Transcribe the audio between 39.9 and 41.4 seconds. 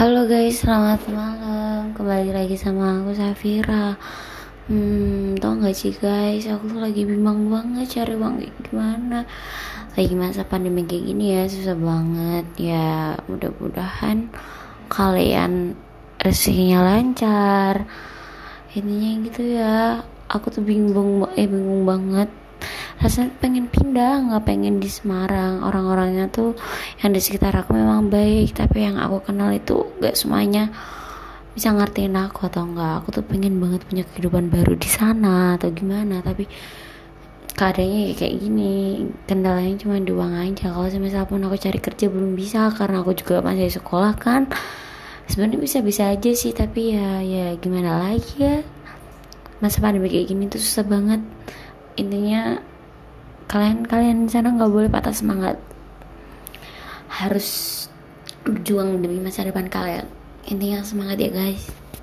di uang aja. Kalau misalnya